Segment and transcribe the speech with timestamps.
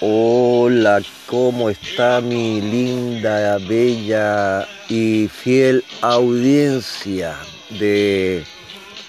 [0.00, 7.34] Hola, ¿cómo está mi linda, bella y fiel audiencia
[7.70, 8.44] de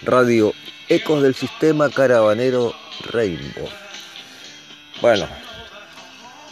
[0.04, 0.54] Radio
[0.88, 2.74] Ecos del Sistema Caravanero
[3.12, 3.68] Rainbow?
[5.02, 5.28] Bueno,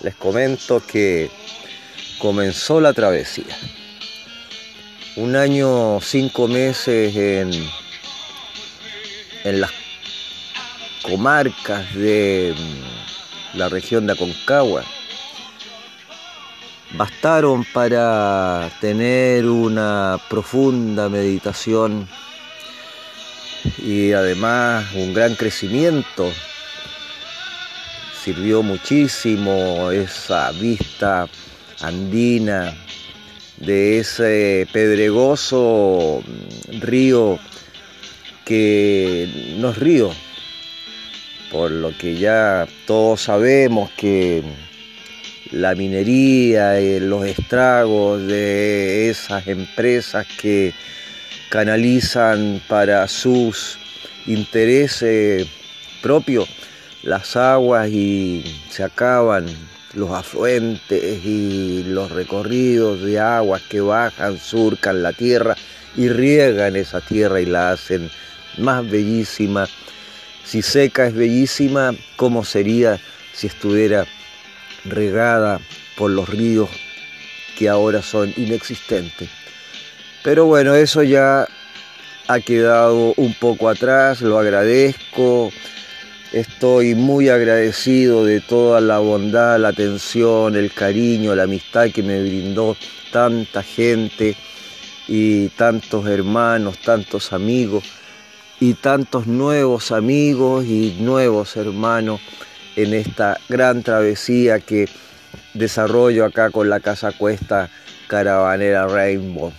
[0.01, 1.31] les comento que
[2.19, 3.57] comenzó la travesía.
[5.15, 7.53] Un año, cinco meses en,
[9.45, 9.71] en las
[11.03, 12.53] comarcas de
[13.55, 14.83] la región de Aconcagua,
[16.97, 22.07] bastaron para tener una profunda meditación
[23.77, 26.31] y además un gran crecimiento.
[28.23, 31.27] Sirvió muchísimo esa vista
[31.81, 32.73] andina
[33.57, 36.23] de ese pedregoso
[36.79, 37.39] río
[38.43, 40.11] que no es río,
[41.55, 44.43] por lo que ya todos sabemos que
[45.51, 50.73] la minería y los estragos de esas empresas que
[51.49, 53.77] canalizan para sus
[54.25, 55.47] intereses
[56.01, 56.49] propios
[57.03, 59.45] las aguas y se acaban
[59.93, 65.55] los afluentes y los recorridos de aguas que bajan, surcan la tierra
[65.95, 68.11] y riegan esa tierra y la hacen
[68.57, 69.69] más bellísima
[70.45, 72.99] si seca es bellísima, ¿cómo sería
[73.33, 74.05] si estuviera
[74.85, 75.59] regada
[75.97, 76.69] por los ríos
[77.57, 79.29] que ahora son inexistentes?
[80.23, 81.47] Pero bueno, eso ya
[82.27, 85.51] ha quedado un poco atrás, lo agradezco.
[86.31, 92.21] Estoy muy agradecido de toda la bondad, la atención, el cariño, la amistad que me
[92.21, 92.75] brindó
[93.11, 94.35] tanta gente
[95.07, 97.83] y tantos hermanos, tantos amigos
[98.59, 102.21] y tantos nuevos amigos y nuevos hermanos
[102.75, 104.87] en esta gran travesía que
[105.53, 107.69] desarrollo acá con la Casa Cuesta
[108.07, 109.51] Caravanera Rainbow.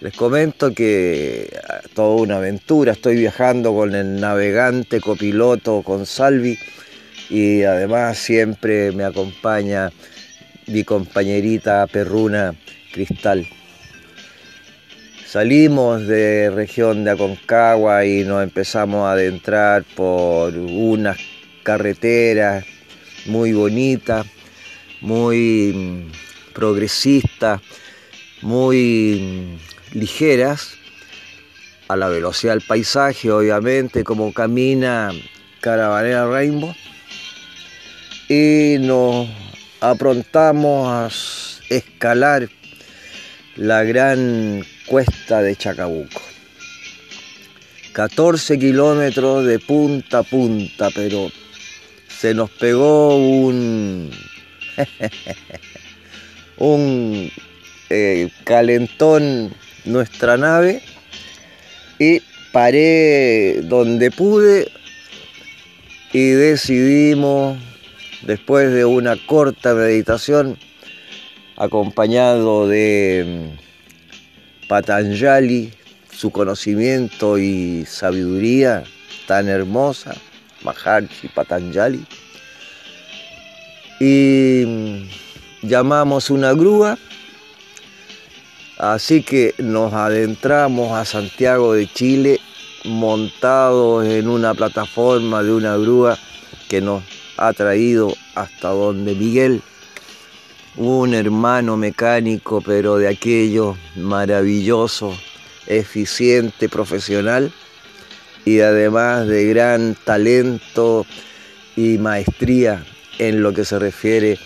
[0.00, 6.58] Les comento que ah, toda una aventura, estoy viajando con el navegante copiloto con Salvi
[7.28, 9.90] y además siempre me acompaña
[10.66, 12.54] mi compañerita perruna
[12.92, 13.46] Cristal.
[15.30, 21.18] Salimos de región de Aconcagua y nos empezamos a adentrar por unas
[21.62, 22.64] carreteras
[23.26, 24.26] muy bonitas,
[25.00, 27.60] muy mm, progresistas,
[28.42, 29.20] muy
[29.94, 30.72] mm, ligeras,
[31.86, 35.12] a la velocidad del paisaje, obviamente, como camina
[35.60, 36.74] Caravanera Rainbow.
[38.28, 39.28] Y nos
[39.80, 41.08] aprontamos a
[41.72, 42.48] escalar
[43.54, 46.20] la gran cuesta de Chacabuco.
[47.92, 51.30] 14 kilómetros de punta a punta, pero
[52.08, 54.10] se nos pegó un,
[56.58, 57.30] un
[57.88, 60.82] eh, calentón nuestra nave
[62.00, 64.72] y paré donde pude
[66.12, 67.56] y decidimos,
[68.22, 70.58] después de una corta meditación,
[71.56, 73.56] acompañado de
[74.70, 75.72] Patanjali,
[76.12, 78.84] su conocimiento y sabiduría
[79.26, 80.14] tan hermosa,
[80.62, 82.06] Maharshi Patanjali.
[83.98, 86.96] Y mm, llamamos una grúa,
[88.78, 92.38] así que nos adentramos a Santiago de Chile
[92.84, 96.16] montados en una plataforma de una grúa
[96.68, 97.02] que nos
[97.36, 99.62] ha traído hasta donde Miguel
[100.76, 105.16] un hermano mecánico, pero de aquello maravilloso,
[105.66, 107.52] eficiente, profesional
[108.44, 111.06] y además de gran talento
[111.76, 112.84] y maestría
[113.18, 114.38] en lo que se refiere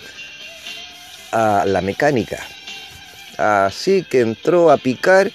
[1.32, 2.44] a la mecánica.
[3.38, 5.30] Así que entró a picar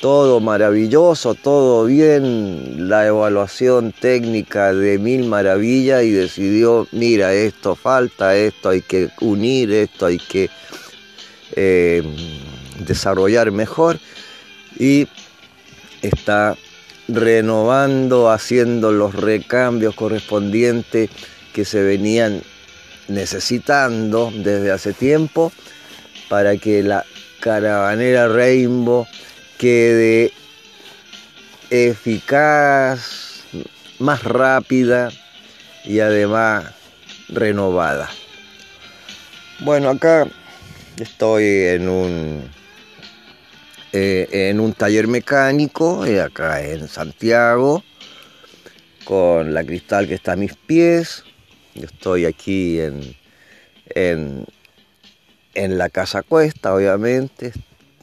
[0.00, 8.34] todo maravilloso, todo bien, la evaluación técnica de mil maravillas y decidió, mira, esto falta,
[8.34, 10.48] esto hay que unir, esto hay que
[11.54, 12.02] eh,
[12.78, 13.98] desarrollar mejor
[14.78, 15.06] y
[16.00, 16.56] está
[17.06, 21.10] renovando, haciendo los recambios correspondientes
[21.52, 22.42] que se venían
[23.08, 25.52] necesitando desde hace tiempo
[26.30, 27.04] para que la
[27.40, 29.06] caravanera Rainbow
[29.60, 30.32] quede
[31.68, 33.44] eficaz,
[33.98, 35.10] más rápida
[35.84, 36.64] y además
[37.28, 38.08] renovada.
[39.58, 40.26] Bueno, acá
[40.98, 42.50] estoy en un,
[43.92, 47.84] eh, en un taller mecánico, eh, acá en Santiago,
[49.04, 51.24] con la cristal que está a mis pies.
[51.74, 53.14] Yo estoy aquí en,
[53.94, 54.46] en,
[55.52, 57.52] en la casa cuesta, obviamente,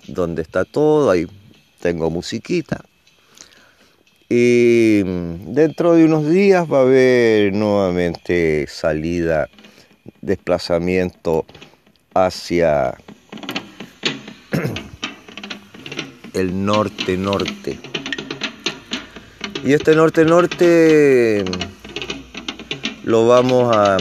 [0.05, 1.25] donde está todo, ahí
[1.79, 2.83] tengo musiquita.
[4.29, 9.47] Y dentro de unos días va a haber nuevamente salida,
[10.21, 11.45] desplazamiento
[12.13, 12.95] hacia
[16.33, 17.79] el norte-norte.
[19.63, 21.45] Y este norte-norte
[23.05, 23.97] lo vamos a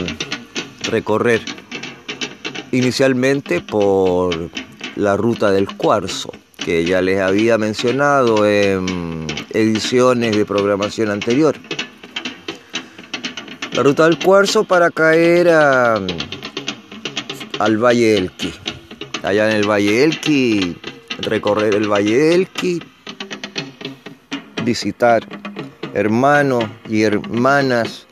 [0.91, 1.41] recorrer
[2.73, 4.51] inicialmente por
[4.97, 6.33] la ruta del cuarzo,
[6.67, 11.55] que ya les había mencionado en ediciones de programación anterior.
[13.71, 16.09] La ruta del cuarzo para caer al
[17.61, 18.53] Valle Elqui.
[19.23, 20.77] Allá en el Valle Elqui,
[21.19, 22.83] recorrer el Valle Elqui,
[24.65, 25.25] visitar
[25.95, 28.09] hermanos y hermanas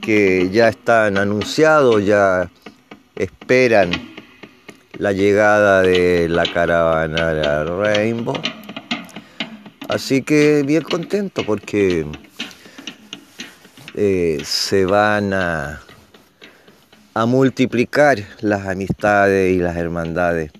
[0.00, 2.50] que ya están anunciados, ya
[3.16, 4.13] esperan
[4.98, 8.40] la llegada de la caravana de Rainbow.
[9.88, 12.06] Así que bien contento porque
[13.94, 15.80] eh, se van a,
[17.26, 20.50] multiplicar las amistades y las hermandades.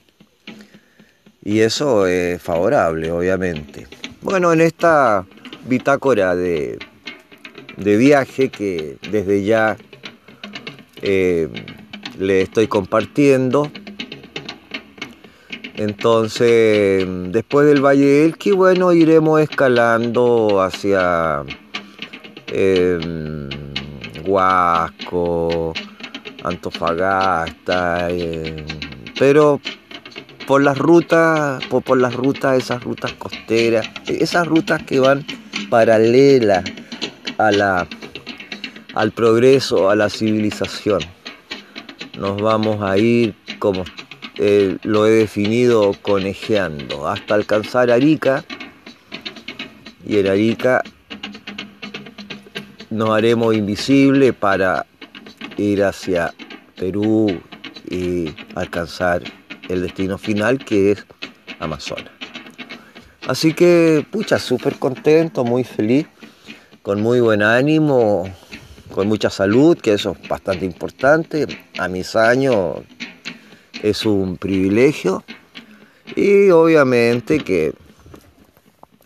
[1.42, 3.88] Y eso es favorable, obviamente.
[4.22, 5.26] Bueno, en esta
[5.66, 6.78] bitácora de,
[7.76, 9.76] viaje que desde ya
[11.02, 11.48] eh,
[12.18, 13.70] le estoy compartiendo.
[15.76, 21.42] Entonces, después del Valle Elqui, bueno, iremos escalando hacia
[22.46, 23.48] em,
[24.24, 25.72] Huasco,
[26.44, 28.64] Antofagasta, em,
[29.18, 29.60] pero
[30.46, 35.26] por las rutas, por, por, las rutas, esas rutas costeras, esas rutas que van
[35.70, 36.62] paralela
[37.38, 37.88] a la,
[38.94, 41.00] al progreso, a la civilización.
[42.16, 43.84] Nos vamos a ir, como
[44.36, 48.44] eh, lo he definido, conejeando hasta alcanzar Arica
[50.06, 50.82] y en Arica
[52.90, 54.86] nos haremos invisible para
[55.56, 56.34] ir hacia
[56.76, 57.40] Perú
[57.88, 59.22] y alcanzar
[59.68, 61.06] el destino final que es
[61.60, 62.10] Amazonas.
[63.26, 66.06] Así que, pucha, súper contento, muy feliz,
[66.82, 68.30] con muy buen ánimo,
[68.92, 71.46] con mucha salud, que eso es bastante importante.
[71.78, 72.80] A mis años
[73.84, 75.22] es un privilegio.
[76.16, 77.74] Y obviamente que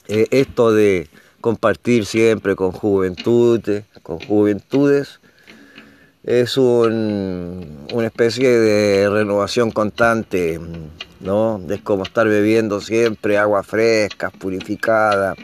[0.07, 1.09] eh, esto de
[1.41, 5.21] compartir siempre con juventudes, con juventudes,
[6.23, 10.61] es un, una especie de renovación constante
[11.21, 11.61] ¿no?
[11.69, 15.35] Es como estar bebiendo siempre agua fresca, purificada,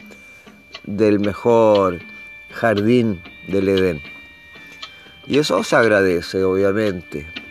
[0.85, 1.99] del mejor
[2.51, 4.01] jardín del Edén.
[5.27, 7.44] Y eso se agradece, obviamente.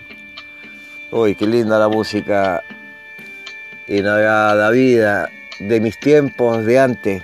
[1.17, 2.65] Uy, qué linda la música
[4.03, 5.31] nada vida
[5.61, 7.23] de mis tiempos de antes.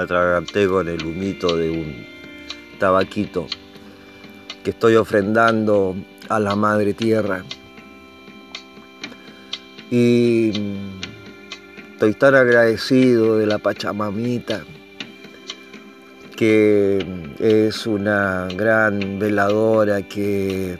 [0.00, 2.06] Atraganté con el humito de un
[2.78, 3.46] tabaquito
[4.62, 5.96] que estoy ofrendando
[6.28, 7.44] a la madre tierra.
[9.90, 10.52] Y
[11.92, 14.62] estoy tan agradecido de la Pachamamita,
[16.36, 17.04] que
[17.38, 20.78] es una gran veladora que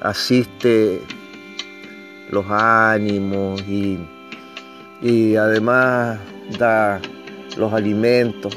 [0.00, 1.00] asiste
[2.30, 3.98] los ánimos y,
[5.00, 6.18] y además
[6.58, 7.00] da
[7.56, 8.56] los alimentos,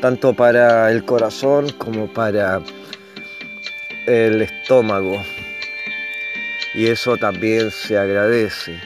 [0.00, 2.60] tanto para el corazón como para
[4.06, 5.22] el estómago.
[6.74, 8.80] Y eso también se agradece.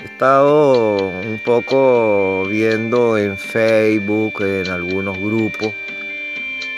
[0.00, 5.72] He estado un poco viendo en Facebook, en algunos grupos,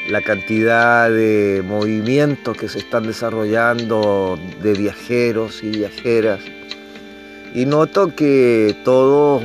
[0.08, 6.40] la cantidad de movimientos que se están desarrollando de viajeros y viajeras.
[7.54, 9.42] Y noto que todos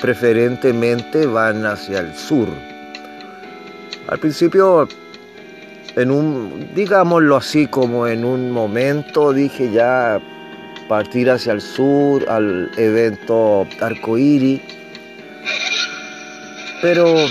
[0.00, 2.48] preferentemente van hacia el sur.
[4.08, 4.88] Al principio,
[5.96, 10.20] en un, digámoslo así, como en un momento dije ya
[10.88, 14.60] partir hacia el sur, al evento arcoíris,
[16.80, 17.06] pero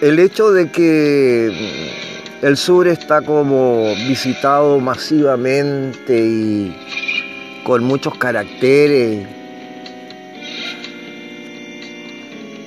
[0.00, 1.90] el hecho de que
[2.42, 6.76] el sur está como visitado masivamente y
[7.70, 9.28] con muchos caracteres.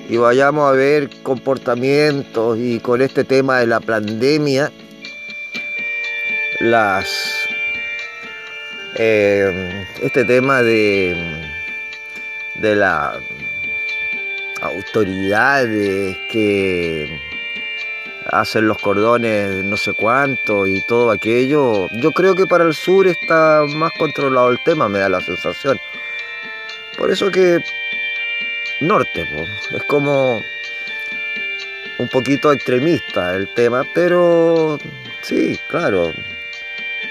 [0.08, 4.72] Y vayamos a ver comportamientos y con este tema de la pandemia,
[6.62, 7.10] las
[8.96, 11.52] eh, este tema de,
[12.62, 13.18] de las
[14.62, 17.33] autoridades que
[18.32, 23.08] hacen los cordones no sé cuánto y todo aquello, yo creo que para el sur
[23.08, 25.80] está más controlado el tema, me da la sensación.
[26.98, 27.60] Por eso que
[28.82, 29.26] norte,
[29.76, 30.42] es como
[32.00, 34.78] un poquito extremista el tema, pero
[35.22, 36.12] sí, claro,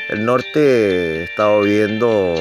[0.09, 2.35] el norte he estado viendo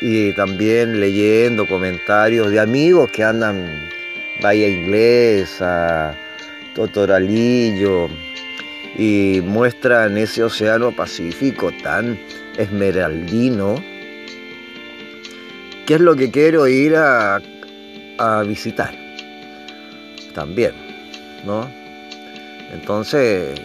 [0.00, 3.88] y también leyendo comentarios de amigos que andan
[4.40, 6.16] Bahía Inglesa,
[6.74, 8.08] Totoralillo
[8.96, 12.18] y muestran ese océano Pacífico tan
[12.56, 13.82] esmeraldino
[15.86, 17.40] que es lo que quiero ir a,
[18.18, 18.94] a visitar
[20.34, 20.72] también,
[21.44, 21.68] ¿no?
[22.72, 23.60] Entonces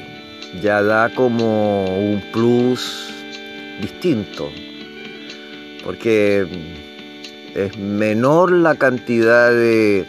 [0.61, 3.13] ya da como un plus
[3.81, 4.49] distinto,
[5.83, 6.47] porque
[7.55, 10.05] es menor la cantidad de,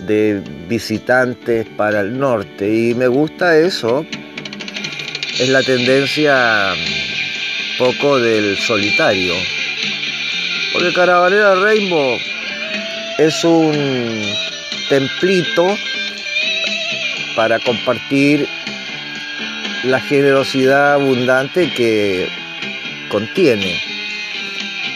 [0.00, 2.72] de visitantes para el norte.
[2.72, 4.04] Y me gusta eso,
[5.38, 6.74] es la tendencia
[7.78, 9.34] poco del solitario,
[10.72, 12.16] porque Caravanera Rainbow
[13.18, 14.22] es un
[14.88, 15.76] templito
[17.34, 18.46] para compartir
[19.84, 22.28] la generosidad abundante que
[23.08, 23.80] contiene,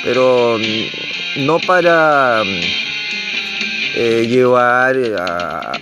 [0.02, 0.59] pero
[1.37, 2.42] no para
[4.02, 5.73] eh, llevar a,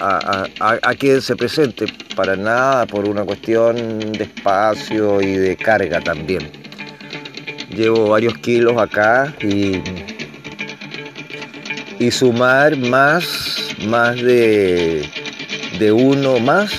[0.00, 6.50] a, quien se presente, para nada, por una cuestión de espacio y de carga también.
[7.68, 9.82] Llevo varios kilos acá y,
[11.98, 15.08] y sumar más, más de,
[15.78, 16.72] de uno más,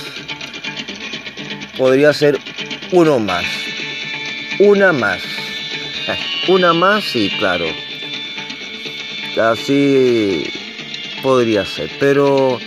[1.78, 2.38] podría ser
[2.90, 3.44] uno más
[4.58, 5.22] una más.
[6.48, 7.66] Una más, sí, claro.
[9.36, 10.44] Así
[11.22, 12.58] podría ser, pero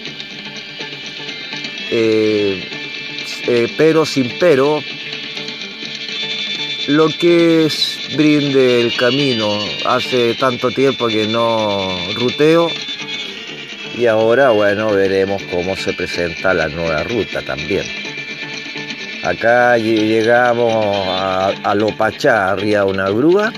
[1.92, 2.70] eh,
[3.48, 4.80] eh, pero sin pero,
[6.88, 9.50] lo que es brinde el camino,
[9.86, 12.68] hace tanto tiempo que no ruteo
[13.98, 17.86] y ahora bueno veremos cómo se presenta la nueva ruta también.
[19.24, 20.72] Acá llegamos
[21.08, 23.52] a, a Lopachá, arriba una grúa,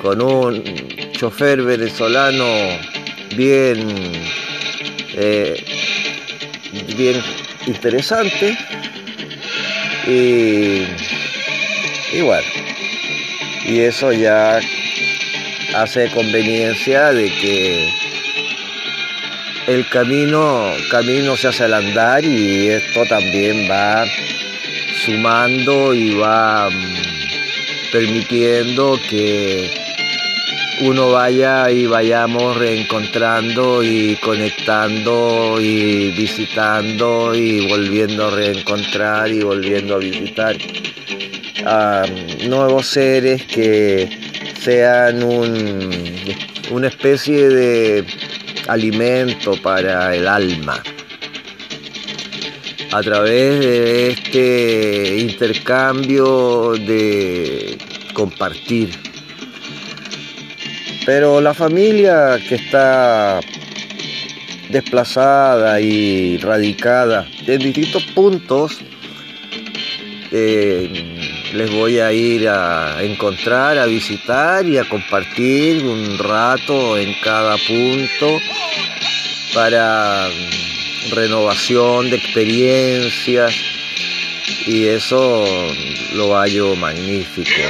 [0.00, 0.87] con un
[1.18, 2.46] chofer venezolano
[3.34, 4.12] bien,
[5.14, 5.64] eh,
[6.96, 7.20] bien
[7.66, 8.56] interesante.
[10.06, 10.84] Y,
[12.16, 12.46] y bueno,
[13.66, 14.60] y eso ya
[15.74, 17.92] hace conveniencia de que
[19.66, 24.06] el camino, camino se hace al andar y esto también va
[25.04, 29.87] sumando y va mm, permitiendo que
[30.80, 39.96] uno vaya y vayamos reencontrando y conectando y visitando y volviendo a reencontrar y volviendo
[39.96, 40.56] a visitar
[41.64, 42.04] a
[42.46, 44.08] nuevos seres que
[44.60, 45.90] sean un,
[46.70, 48.04] una especie de
[48.68, 50.82] alimento para el alma.
[52.90, 57.76] A través de este intercambio de
[58.14, 59.07] compartir.
[61.08, 63.40] Pero la familia que está
[64.68, 68.76] desplazada y radicada en distintos puntos,
[70.30, 70.90] eh,
[71.54, 77.56] les voy a ir a encontrar, a visitar y a compartir un rato en cada
[77.56, 78.38] punto
[79.54, 83.54] para mm, renovación de experiencias
[84.66, 85.42] y eso
[86.16, 87.62] lo hallo magnífico,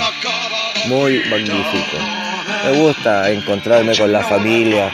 [0.88, 2.17] muy magnífico.
[2.64, 4.90] Me gusta encontrarme con la familia,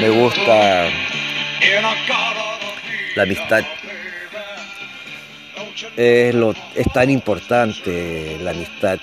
[0.00, 0.88] me gusta
[3.14, 3.64] la amistad
[5.96, 8.98] es, lo, es tan importante la amistad.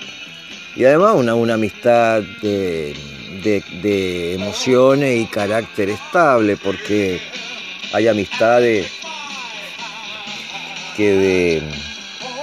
[0.76, 2.94] Y además una, una amistad de,
[4.34, 7.20] emociones y carácter estable, porque
[7.92, 8.90] hay amistades
[10.96, 11.62] que de,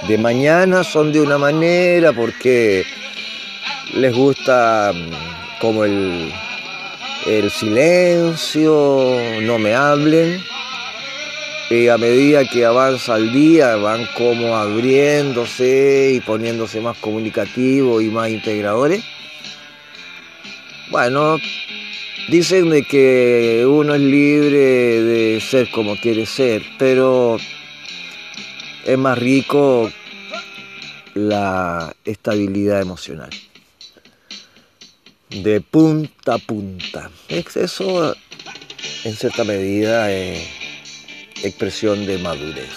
[0.06, 2.84] de mañana son de una manera, porque
[3.98, 6.32] les gusta mm, como el,
[7.26, 10.40] el silencio, no me hablen
[11.70, 18.06] Y a medida que avanza el día van como abriéndose y poniéndose más comunicativos y
[18.06, 19.04] más integradores.
[20.90, 21.36] Bueno,
[22.28, 27.36] dicen de que uno es libre de ser como quiere ser, pero
[28.86, 29.92] es más rico
[31.14, 33.30] la estabilidad emocional.
[35.30, 37.10] De punta a punta.
[37.28, 38.14] Eso
[39.04, 40.48] en cierta medida es
[41.42, 42.70] expresión de madurez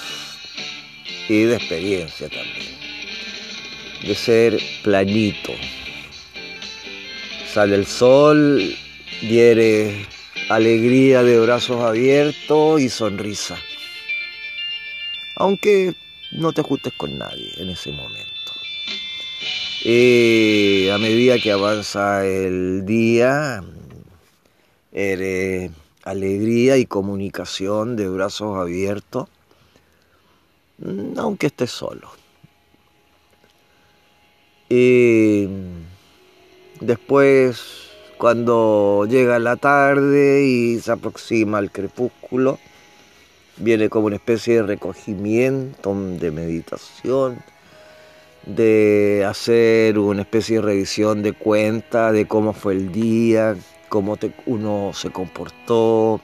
[1.29, 2.77] y de experiencia también.
[4.03, 5.53] De ser planito.
[7.53, 8.75] Sale el sol,
[9.21, 10.05] diere
[10.49, 13.57] alegría de brazos abiertos y sonrisa.
[15.37, 15.93] Aunque
[16.31, 18.40] no te ajustes con nadie en ese momento.
[19.83, 23.63] Y a medida que avanza el día,
[24.91, 25.71] eres
[26.03, 29.27] alegría y comunicación de brazos abiertos,
[30.77, 32.11] mm, aunque estés solo.
[34.69, 35.47] Y
[36.79, 42.59] después, cuando llega la tarde y se aproxima el crepúsculo,
[43.57, 47.43] viene como una especie de recogimiento, de meditación,
[48.45, 53.55] de hacer una especie de revisión de cuenta de cómo fue el día,
[53.89, 56.21] cómo uno se comportó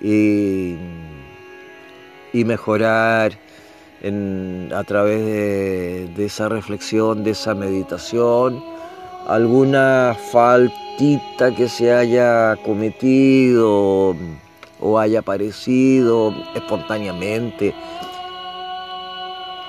[0.00, 0.76] y,
[2.32, 3.38] mejorar
[4.74, 5.24] a través
[6.16, 8.64] de, esa reflexión, de esa meditación,
[9.28, 14.16] alguna faltita que se haya cometido
[14.80, 17.72] o haya aparecido espontáneamente,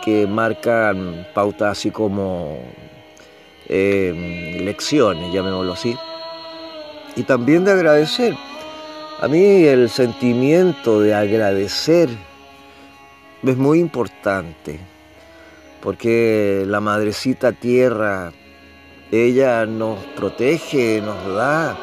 [0.04, 2.58] que marcan pautas así como
[3.68, 5.96] eh, lecciones, llamémoslo así
[7.16, 8.36] y también de agradecer.
[9.20, 12.10] A mí el sentimiento de agradecer
[13.44, 14.80] es muy importante,
[15.82, 18.32] porque la madrecita tierra,
[19.12, 21.78] ella nos protege, nos da,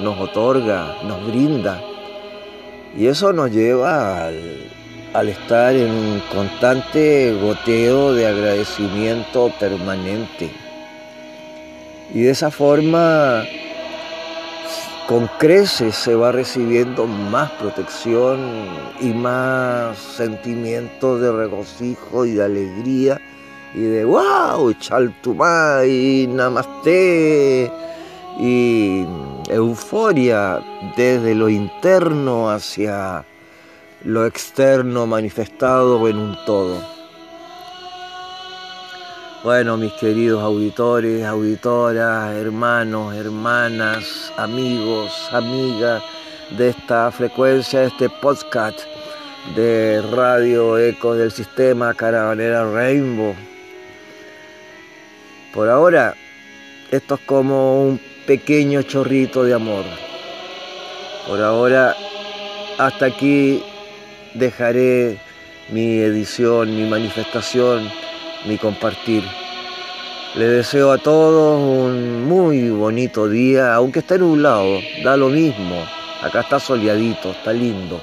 [0.00, 1.80] nos otorga, nos brinda.
[2.96, 4.70] Y eso nos lleva al,
[5.14, 10.50] al estar en un constante goteo de agradecimiento permanente.
[12.14, 13.44] Y de esa forma
[15.06, 18.40] con creces se va recibiendo más protección
[19.00, 23.20] y más sentimientos de regocijo y de alegría
[23.74, 27.70] y de wow, chaltumay, namaste
[28.38, 29.04] y
[29.48, 30.60] euforia
[30.96, 33.24] desde lo interno hacia
[34.04, 36.82] lo externo manifestado en un todo.
[39.44, 46.02] Bueno, mis queridos auditores, auditoras, hermanos, hermanas, amigos, amigas
[46.56, 48.80] de esta frecuencia, de este podcast
[49.54, 53.34] de Radio Eco del Sistema Caravanera Rainbow.
[55.54, 56.14] Por ahora,
[56.90, 59.84] esto es como un pequeño chorrito de amor.
[61.28, 61.94] Por ahora,
[62.78, 63.62] hasta aquí
[64.34, 65.18] dejaré
[65.70, 67.90] mi edición, mi manifestación
[68.46, 69.22] mi compartir.
[70.34, 75.84] Le deseo a todos un muy bonito día, aunque esté nublado, da lo mismo.
[76.22, 78.00] Acá está soleadito, está lindo.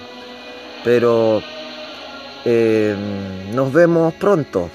[0.84, 1.42] Pero
[2.46, 2.96] eh,
[3.54, 4.70] nos vemos pronto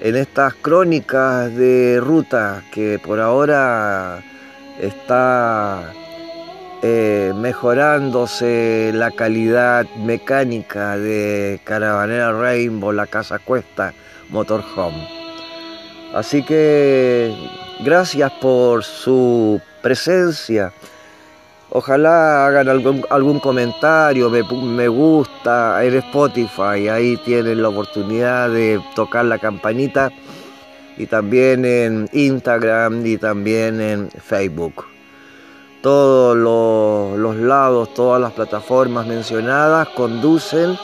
[0.00, 4.22] en estas crónicas de ruta que por ahora
[4.80, 5.92] está
[6.82, 13.92] eh, mejorándose la calidad mecánica de Caravanera Rainbow, la Casa Cuesta
[14.28, 15.08] Motorhome.
[16.14, 17.34] Así que
[17.84, 20.72] gracias por su presencia.
[21.70, 29.38] Ojalá hagan algún, comentario, me, gusta en Spotify, ahí tienen la oportunidad de tocar la
[29.38, 30.10] campanita
[30.96, 34.97] y también en Instagram y también en Facebook.
[35.82, 36.36] Todos
[37.16, 40.76] los lados, todas las plataformas mencionadas conducen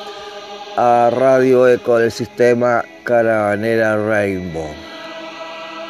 [0.77, 4.94] a Radio Eco del sistema Caravanera Rainbow.